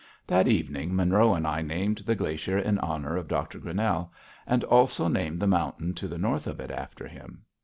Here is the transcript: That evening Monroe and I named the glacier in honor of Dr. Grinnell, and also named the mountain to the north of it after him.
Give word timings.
That 0.25 0.47
evening 0.47 0.95
Monroe 0.95 1.35
and 1.35 1.45
I 1.45 1.61
named 1.61 1.99
the 2.07 2.15
glacier 2.15 2.57
in 2.57 2.79
honor 2.79 3.15
of 3.17 3.27
Dr. 3.27 3.59
Grinnell, 3.59 4.11
and 4.47 4.63
also 4.63 5.07
named 5.07 5.39
the 5.39 5.45
mountain 5.45 5.93
to 5.93 6.07
the 6.07 6.17
north 6.17 6.47
of 6.47 6.59
it 6.59 6.71
after 6.71 7.07
him. 7.07 7.43